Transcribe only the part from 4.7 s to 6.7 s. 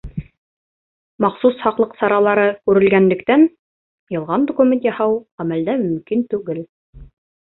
яһау ғәмәлдә мөмкин түгел.